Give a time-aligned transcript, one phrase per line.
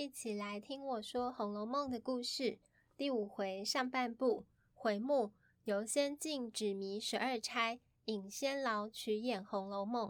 [0.00, 2.58] 一起来听我说《红楼梦》的故事。
[2.96, 5.32] 第五回上半部，回目
[5.64, 10.08] 游仙境纸迷十二钗，引仙牢取演《红楼梦》。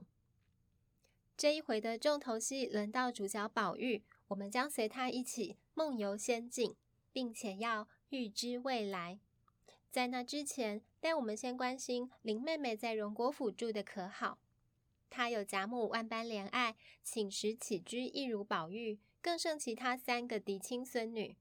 [1.37, 6.77] 这一回的重头戏轮到主角宝玉，我们将随他一起梦游仙境，
[7.12, 9.19] 并且要预知未来。
[9.91, 14.38] 在那之前，带我们先关心林妹妹在荣国府住的可好？
[15.11, 19.01] 她有贾母万般怜爱，寝食起居一如宝玉。
[19.23, 21.37] 更胜其他三个嫡亲孙女，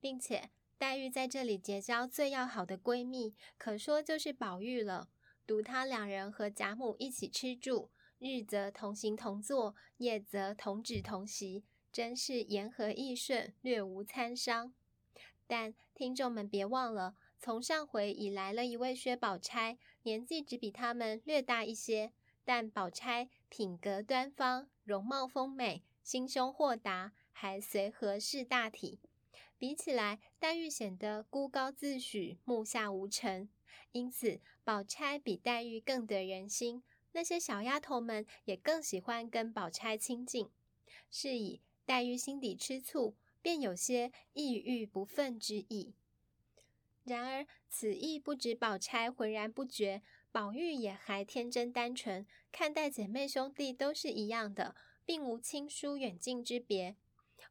[0.00, 5.08] 并且黛玉在这里结交最要好的闺蜜，可说就是宝玉了。
[5.46, 14.72] 独他两人和贾母一起吃住，日则同行同坐，夜则同止同席，真是言和意顺，略无参商。
[15.46, 22.12] 但听众们别忘了，从上回已来了一位薛宝钗，年纪只比他们略大一些，
[22.44, 27.12] 但宝钗品格端方，容貌丰美，心胸豁达。
[27.36, 29.00] 还随和识大体，
[29.58, 33.48] 比起来，黛玉显得孤高自许、目下无尘，
[33.92, 36.82] 因此宝钗比黛玉更得人心。
[37.12, 40.48] 那些小丫头们也更喜欢跟宝钗亲近。
[41.10, 45.94] 是以黛玉心底吃醋，便有些抑郁不忿之意。
[47.04, 54.74] 然而此意不止宝钗浑然不觉，宝玉也还天真单纯，看待姐妹兄弟都是一样的，
[55.04, 56.96] 并无亲疏远近之别。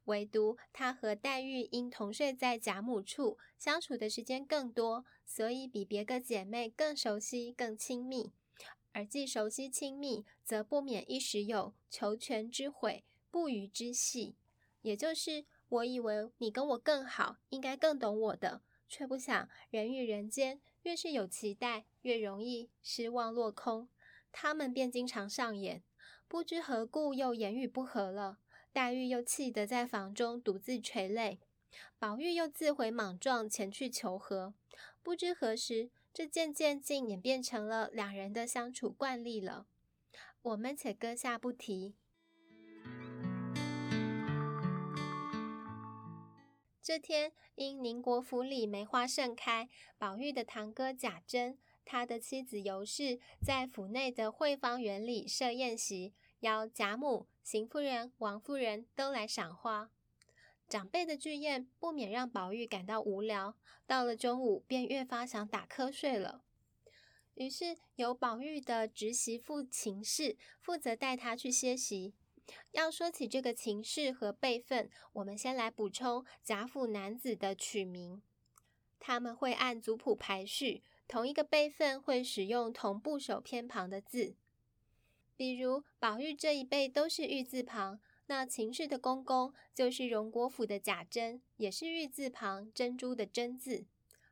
[0.06, 8.32] 唯独他和黛玉因同睡在贾母处，相处的时间更多，所以比别个姐妹更熟悉、更亲密。
[8.92, 14.36] 而既熟悉亲密，则不免一时有求全之悔、不虞之隙。
[14.82, 23.90] 也就是我以为你跟我更好，应该更懂我的，却不想人与人间越是有期待，越容易失望落空。
[24.32, 25.84] 他们便经常上演，
[26.28, 28.40] 不知何故又言语不合了。
[28.74, 31.38] 黛玉又气得在房中独自垂泪，
[32.00, 34.56] 宝玉又自毁莽撞前去求和。
[35.04, 39.68] 不知何时，这渐渐竟演变成了两人的相处惯例了。
[40.42, 41.94] 我们且搁下不提。
[46.82, 49.70] 这天，因宁国府里梅花盛开，
[50.00, 57.28] 宝玉的堂哥贾珍，他的妻子尤氏，在府内的惠芳园里设宴席，邀贾母。
[57.44, 59.92] 邢夫人、王夫人都来赏花，
[60.70, 63.56] 长辈的聚宴不免让宝玉感到无聊。
[63.86, 66.42] 到了中午，便越发想打瞌睡了。
[67.36, 72.14] 于是由宝玉的侄媳妇秦氏负责带他去歇息。
[72.72, 78.22] 要说起这个秦氏和辈分，我们先来补充贾府男子的取名，
[79.00, 84.36] 他们会按族谱排序，同一个辈分会使用同部首偏旁的字。
[85.36, 93.86] 比如宝玉这一辈都是玉字旁，那秦氏的公公就是荣国府的贾珍，也是玉字旁，珍珠的珍字。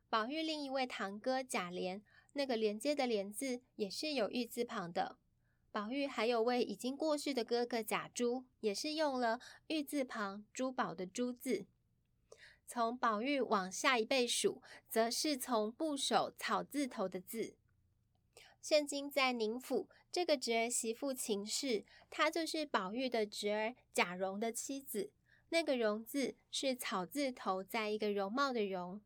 [0.10, 2.02] 宝玉另一位堂哥贾琏，
[2.34, 5.18] 那个连接的连字也是有玉字旁的。
[5.72, 11.66] 宝玉还有位已经过世的哥哥贾珠，也是用了玉字旁，珠宝的珠字。
[12.68, 17.56] 从宝玉往下一辈数，则是从部首草字头的字。
[18.62, 25.12] 现今在宁府，这个侄儿媳妇秦氏，她就是宝玉的侄儿贾蓉的妻子。
[25.50, 29.02] 那个蓉字是草字头，在一个容貌的容。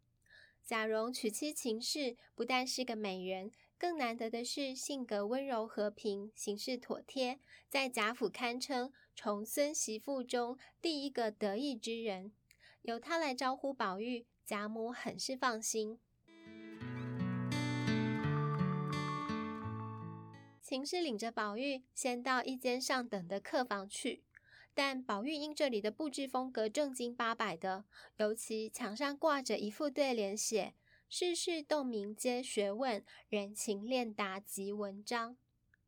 [0.64, 7.40] 贾蓉娶妻秦氏，不但是个美人，更难得的是性格温柔和平，行事妥帖，
[7.70, 12.32] 在贾府堪称重孙媳妇中第一个得意之人。
[12.82, 16.00] 由她来招呼宝玉，贾母很是放心。
[20.76, 24.26] 秦氏领着宝玉先到一间上等的客房去，
[24.74, 27.86] 但宝玉因这里的布置风格正经八百的，
[28.18, 30.74] 尤其墙上挂着一副对联，写
[31.08, 35.38] “世事洞明皆学问，人情练达即文章”。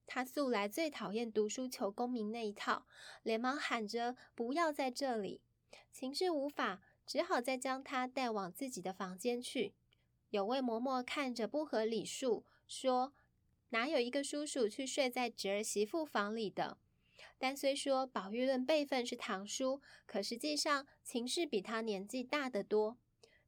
[0.07, 2.85] 他素来最讨厌读书求功名那一套，
[3.23, 5.41] 连忙喊着不要在这里。
[5.91, 9.73] 秦氏无法，只好再将他带往自己的房间去。
[10.29, 13.11] 有位嬷嬷看着不合礼数，说。
[13.69, 16.77] 哪有一个叔叔去睡在侄儿媳妇房里的？
[17.37, 22.97] 但虽说宝玉论辈分是堂叔，可实际上秦氏比他年纪大得多。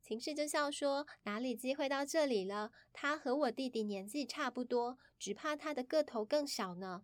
[0.01, 2.71] 秦氏就笑说：“哪里机会到这里了？
[2.93, 7.03] 他和我弟弟年纪差不多，只怕他的个头更小呢。”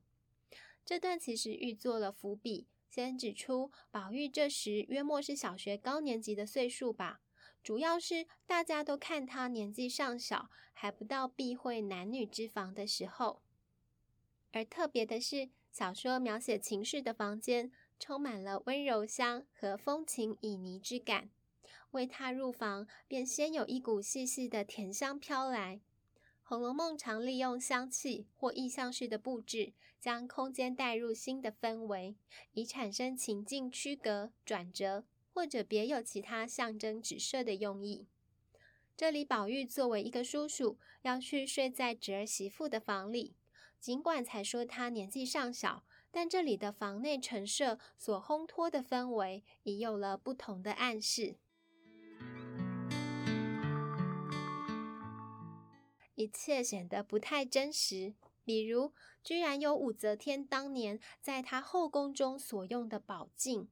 [0.85, 7.21] 这段其实预做了伏笔，先指出宝玉这时约莫是小学高年级的岁数吧。
[7.65, 13.41] 主要是大家都看他年纪尚小，还不到避讳男女之防的时候。
[14.51, 21.31] 而特别的是，小说描写秦氏的房间充满了温柔乡和风情旖旎之感。
[21.89, 25.77] 未踏入房，便先有一股细细的甜香飘来。
[26.43, 32.15] 《红楼梦》常利用香气或意象式的布置，将空间带入新的氛围，
[32.51, 38.07] 以产生情境区隔、转折，或者别有其他象征指涉的用意。
[38.95, 43.35] 这里，宝玉作为一个叔叔，要去睡在侄儿媳妇的房里。
[43.81, 51.35] 尽管才说他年纪尚小，但这里的房内陈设所烘托的氛围，已有了不同的暗示。
[56.15, 58.13] 一切显得不太真实，
[58.45, 63.67] 比如，居然有武则天当年在她后宫中所用的宝镜，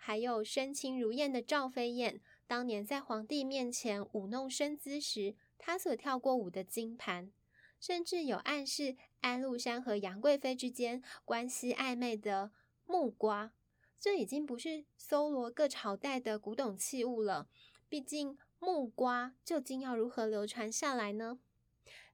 [0.00, 7.30] 还有身轻如燕的赵飞燕当年在皇帝面前舞弄身姿时，她所跳过舞的金盘，
[7.78, 12.52] 甚至有暗示安禄山和杨贵妃之间关系暧昧的
[12.86, 13.52] 木瓜。
[14.00, 17.48] 这已经不是搜罗各朝代的古董器物了，
[17.88, 21.40] 毕竟木瓜究竟要如何流传下来呢？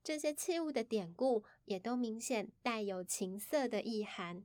[0.03, 4.45] 这些器物的典故也都明显带有情色的意涵，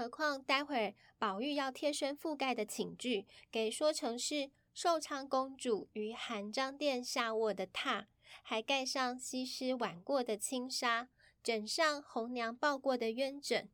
[0.00, 8.06] 何况待会儿宝玉要贴身覆盖的寝具，给说成是寿昌公主于含章殿下卧的榻，
[8.40, 11.10] 还盖上西施挽过的轻纱，
[11.42, 13.68] 枕上红娘抱过的鸳枕，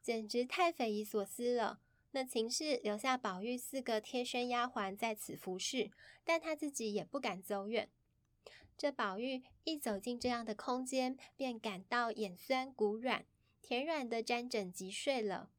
[0.00, 1.78] 简直太匪夷所思了。
[2.12, 5.90] 那秦氏留下宝玉四个贴身丫鬟在此服侍，
[6.24, 7.90] 但她自己也不敢走远。
[8.78, 13.26] 这宝玉一走进这样的空间，便感到眼酸骨软，
[13.60, 15.50] 甜软的沾枕即睡了。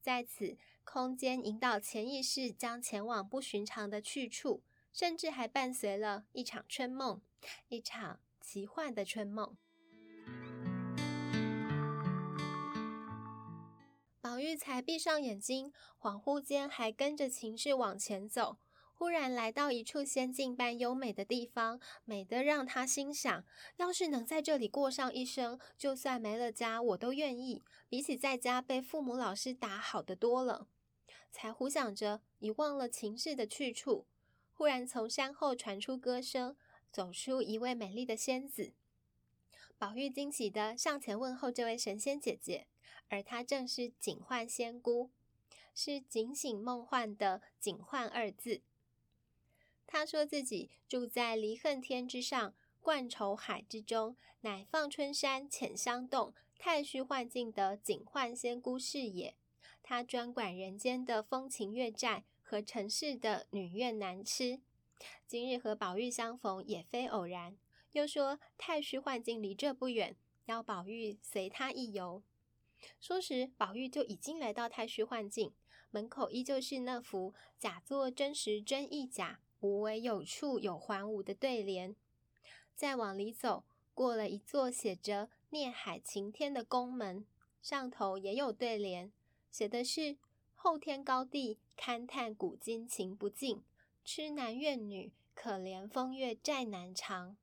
[0.00, 4.62] 在此空间引导潜意识将前往不寻常的去处，
[4.92, 7.20] 甚至还伴随了一场春梦，
[7.68, 9.56] 一场奇幻的春梦。
[14.20, 18.58] 宝玉才闭上眼睛，恍惚间还跟着情绪往前走。
[18.98, 23.44] 忽然来到一处仙境般优美的地方，美得让他心想：
[23.76, 27.62] 要是能在这里过上一生，就算没了家，我都愿意。
[27.88, 30.66] 比起在家被父母老师打，好得多了。
[31.30, 34.08] 才胡想着，已忘了情事的去处。
[34.52, 36.56] 忽然从山后传出歌声，
[36.90, 38.72] 走出一位美丽的仙子。
[39.78, 42.66] 宝玉惊喜地上前问候这位神仙姐姐，
[43.08, 45.10] 而她正是警幻仙姑，
[45.72, 48.62] 是警醒梦幻的“警幻”二字。
[49.90, 59.34] 他说自己住在离恨天之上，贯愁海之中，乃放春山浅香洞太虚幻境的警幻仙姑是也。
[59.82, 64.60] 他专管人间的风情月债和尘世的女怨男痴。
[65.26, 67.56] 今日和宝玉相逢也非偶然。
[67.92, 70.14] 又说太虚幻境离这不远，
[70.44, 72.22] 邀宝玉随他一游。
[73.00, 75.54] 说时，宝玉就已经来到太虚幻境，
[75.90, 79.40] 门口依旧是那幅假作真实真亦假。
[79.60, 81.96] 无为有处有还无的对联，
[82.74, 83.64] 再往里走，
[83.94, 87.26] 过了一座写着“孽海晴天”的宫门，
[87.60, 89.10] 上头也有对联，
[89.50, 90.16] 写的是
[90.54, 93.62] “后天高地勘探古今情不尽，
[94.04, 97.36] 痴男怨女可怜风月债难偿”。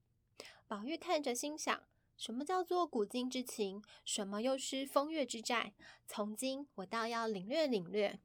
[0.68, 1.84] 宝玉看着心想：
[2.18, 3.84] 什么叫做古今之情？
[4.06, 5.74] 什么又是风月之债？
[6.08, 8.20] 从今我倒要领略领略。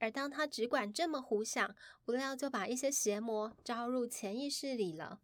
[0.00, 5.20] 而当他只管这么胡想，不料就把一些邪魔招入潜意识里了。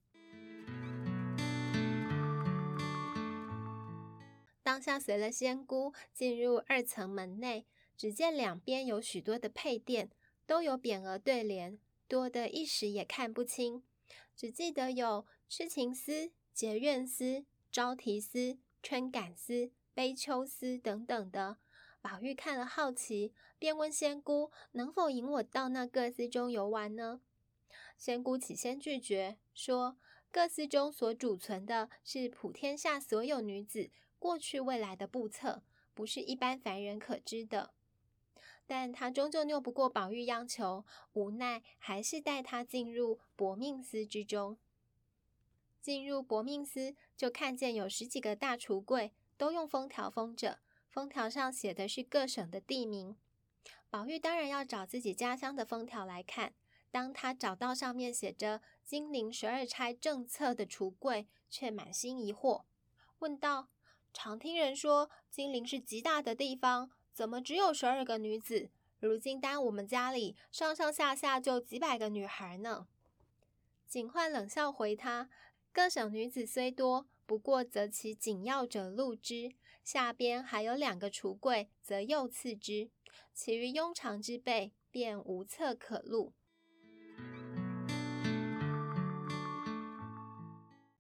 [4.63, 7.67] 当下随了仙姑进入二层门内，
[7.97, 10.11] 只见两边有许多的配殿，
[10.47, 13.83] 都有匾额对联，多得一时也看不清，
[14.37, 21.57] 只记得有痴情司、结怨司、招提司、春感司、悲秋司等等的。
[22.09, 27.21] 宝玉看了好奇，便问仙姑：“能否引我到那各司中游玩呢？”
[27.99, 29.97] 仙姑起先拒绝，说
[30.31, 37.73] ：“各司中所储存的是普天下所有女子过去未来的簿册，不是一般凡人可知的。”
[38.69, 40.85] 但他终究拗不过宝玉央求，
[41.15, 44.57] 无奈还是带他进入薄命司之中。
[45.83, 50.61] 进入薄命司，就看见有十几个大橱柜，都用封条封着。
[50.97, 53.15] 封条上写的是各省的地名，
[53.91, 56.55] 宝玉当然要找自己家乡的封条来看。
[56.91, 62.65] 当他找到上面写着“金陵十二钗正册”的橱柜，却满心疑惑，
[63.19, 63.69] 问道
[64.15, 68.71] ：“常听人说金陵是极大的地方，怎么只有十二个女子？
[68.99, 72.87] 如今单我们家里上上下下就几百个女孩呢？”
[73.87, 75.29] 警幻冷笑回他
[75.71, 79.53] ：“各省女子虽多，不过择其紧要者录之。”
[79.87, 82.91] 下边还有两个橱柜，则又次之。
[83.33, 86.33] 其余庸常之辈便无册可录。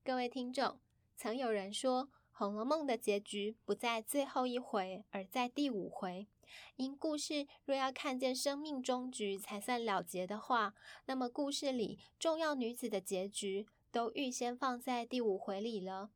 [0.04, 0.78] 各位听众，
[1.16, 6.28] 曾有人说，《红楼梦》的结局不在最后一回，而在第五回。
[6.76, 10.74] 因故事若要看见生命终局才算了结的话，
[11.06, 16.10] 那么故事里重要女子的结局都预先放在第五回里了。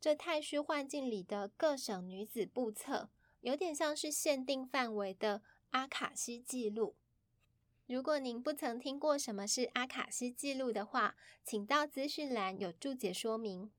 [0.00, 6.94] 这太虚幻境里的各省女子簿册，有点像是限定范围的阿卡西记录。
[7.86, 13.72] 如果您不曾听过什么是阿卡西记录的话，请到资讯栏有注解说明。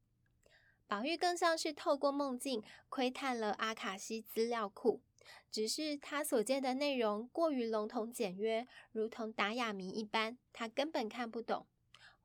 [0.88, 5.00] 宝玉更像是透过梦境窥探了阿卡西资料库，
[5.50, 11.68] 只是他所见的内容过于笼统简约，如同达雅谜一般，他根本看不懂。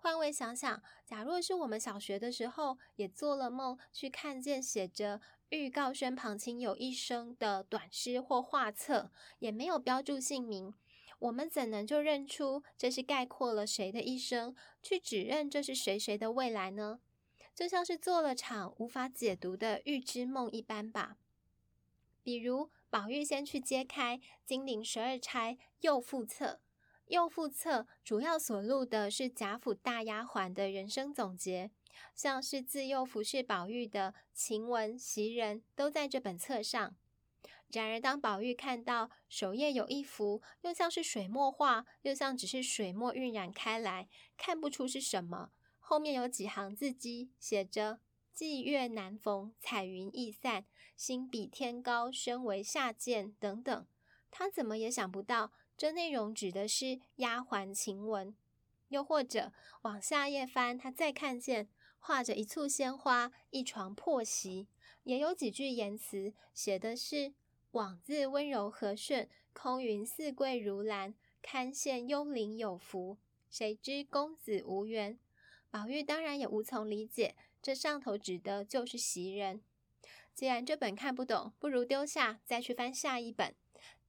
[0.04, 10.74] 换位想想，假若是我们小学的时候也做了梦，去看见写着“预告宣旁亲友一生”的短诗或画册，也没有标注姓名。
[11.20, 17.00] 我们怎能就认出这是概括了谁的一生，去指认这是谁谁的未来呢？
[17.54, 21.16] 就像是做了场无法解读的预知梦一般吧。
[22.22, 26.60] 比如，宝玉先去揭开金陵十二钗右副册，
[27.06, 31.70] 右副册主要所录的是贾府大丫鬟的人生总结，
[32.14, 36.96] 像是自幼服侍宝玉的晴雯、袭人都在这本册上。
[37.68, 45.50] 然而，当宝玉看到首页有一幅，又像是水墨画，又像只是水墨晕染开来，看不出是什么。
[45.80, 48.00] 后面有几行字迹，写着
[48.34, 50.64] “霁月难逢，彩云易散，
[50.96, 53.86] 心比天高，身为下贱”等等。
[54.30, 58.34] 他怎么也想不到，这内容指的是丫鬟晴雯。
[58.88, 59.52] 又或者
[59.82, 64.68] 往下页翻，他再看见画着一簇鲜花，一床破席，
[65.02, 67.34] 也有几句言辞，写的是。
[67.72, 71.12] 枉自温柔和顺，空云似桂如兰，
[71.42, 73.18] 堪羡幽灵有福。
[73.50, 75.18] 谁知公子无缘。
[75.72, 79.60] 宝玉当然也无从理解，这上头指的就是袭人。
[80.32, 83.50] 既然这本看不懂，不如丢下，再去翻下一本《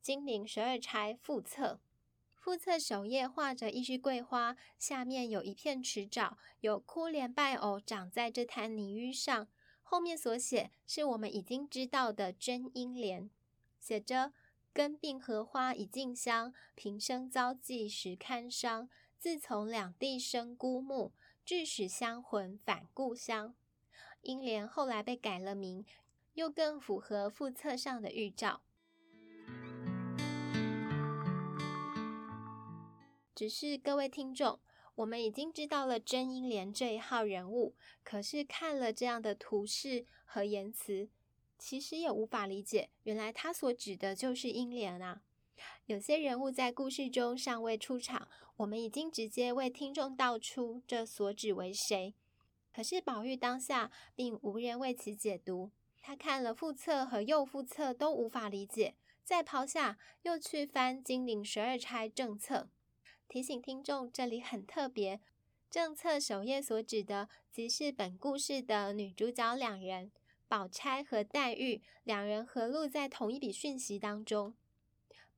[0.06, 1.66] 金陵十二钗副册》。
[2.36, 9.48] 副册首页画着一枝桂花，下面有一片池沼，有枯莲败藕长在这滩泥淤上。
[9.82, 13.32] 后面所写是我们已经知道的真英莲。
[13.80, 14.32] 写着
[14.72, 18.88] “根病荷花已尽香，平生遭际实堪伤。
[19.18, 23.56] 自从两地生孤木，致使香魂返故乡。”
[24.22, 25.84] 英莲后来被改了名，
[26.36, 28.62] 又更符合副册上的预兆。
[33.36, 34.62] 只是各位听众，
[34.96, 41.10] 我们已经知道了甄英莲这一号人物，可是看了这样的图示和言辞。
[41.60, 45.22] 其实也无法理解，原来他所指的就是英莲啊。
[45.86, 52.14] 有些人物在故事中尚未出场，我们已经直接为听众道出这所指为谁。
[52.74, 62.70] 可是宝玉当下并无人为其解读，他看了副册和右副册都无法理解，再抛下又去翻金陵十二钗正册，
[63.28, 65.20] 提醒听众这里很特别，
[65.70, 70.12] 政策首页所指的即是本故事的女主角两人。
[70.48, 74.54] 宝钗和黛玉两人合录在同一笔讯息当中。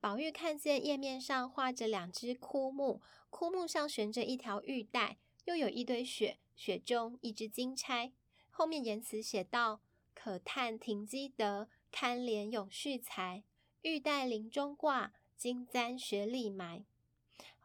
[0.00, 5.16] 宝玉看见页面上画着两只枯木，枯木上悬着一条玉带，
[5.46, 8.12] 又有一堆雪，雪中一只金钗。
[8.50, 9.80] 后面言辞写道
[10.14, 13.42] ：“可叹停机德，堪怜永续才。
[13.80, 16.84] 玉带林中挂，金簪雪里埋。”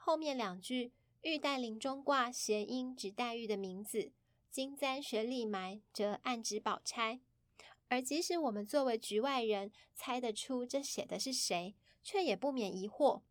[0.05, 0.91] 后面两句
[1.23, 4.11] “玉带林中挂”谐音指黛玉的名字
[4.51, 7.21] ，“金簪雪里埋”则暗指宝钗。
[7.87, 13.21] 而即使我们作为局外人猜得出这写的是谁，却也不免疑惑：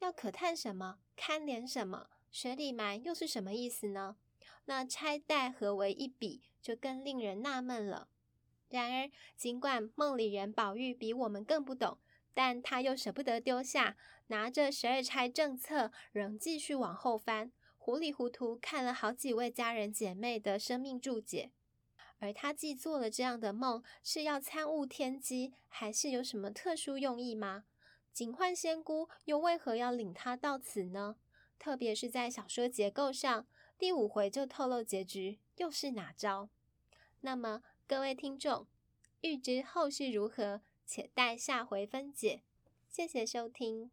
[0.00, 0.98] 要可叹什么？
[1.14, 2.08] 堪怜什么？
[2.32, 4.16] 雪里埋又是什么意思呢？
[4.64, 8.08] 那钗黛合为一笔，就更令人纳闷了。
[8.68, 11.98] 然而，尽管梦里人宝玉比我们更不懂，
[12.38, 13.96] 但他又舍不得丢下，
[14.28, 21.50] 拿着十二钗正册，仍继续往后翻，糊里糊涂看了好几位家人姐妹的生命注解。
[22.20, 27.64] 而他既做了这样的梦，是要参悟天机，还是有什么特殊用意吗？
[28.12, 31.16] 警幻仙姑又为何要领他到此呢？
[31.58, 36.48] 特别是在小说结构上，第五回就透露结局，又是哪招？
[37.22, 38.68] 那么各位听众，
[39.22, 42.40] 欲知后事如何，且待下回分解。
[42.88, 43.90] 谢谢收听。